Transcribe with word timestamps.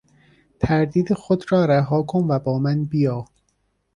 تردید 0.59 1.13
خود 1.13 1.51
را 1.51 1.65
رها 1.65 2.03
کن 2.03 2.27
و 2.29 2.39
با 2.39 2.59
من 2.59 2.85
بیا. 2.85 3.25